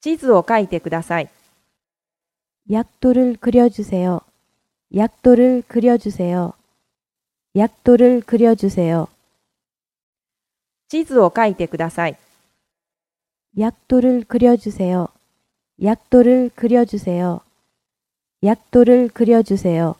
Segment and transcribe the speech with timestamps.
[0.00, 1.28] 地図を書いてください。
[2.70, 4.22] 약도를그려주세 요.
[4.94, 6.54] 약도를그려주세 요.
[7.56, 9.08] 약도를그려주세 요.
[10.88, 12.18] 地図を書いてください。
[13.56, 15.10] 약도를그려주세 요.
[15.82, 17.42] 약도를그려주세 요.
[18.42, 19.96] 약도를그려주세 요.